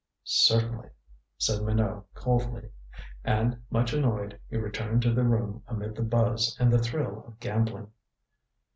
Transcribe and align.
"Certainly," 0.23 0.89
said 1.37 1.61
Minot 1.61 2.11
coldly. 2.15 2.71
And, 3.23 3.61
much 3.69 3.93
annoyed, 3.93 4.39
he 4.49 4.57
returned 4.57 5.03
to 5.03 5.13
the 5.13 5.23
room 5.23 5.61
amid 5.67 5.93
the 5.95 6.01
buzz 6.01 6.57
and 6.59 6.73
the 6.73 6.79
thrill 6.79 7.23
of 7.27 7.39
gambling. 7.39 7.91